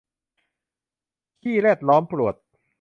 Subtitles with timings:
[1.41, 2.35] ขี้แรดล้อมปรวด